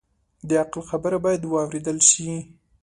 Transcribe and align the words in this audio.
د 0.47 0.49
عقل 0.63 0.81
خبرې 0.89 1.17
باید 1.25 1.41
واورېدل 1.45 1.97
شي 2.09 2.29